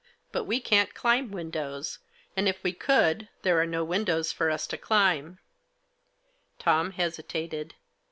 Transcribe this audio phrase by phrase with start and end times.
[0.31, 1.99] "But we can't climb windows;
[2.35, 5.37] and, if we could, there are no windows for us to climb/'
[6.57, 7.75] Tom hesitated.